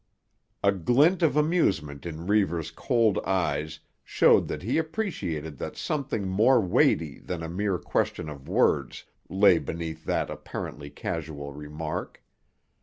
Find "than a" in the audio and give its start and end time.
7.19-7.47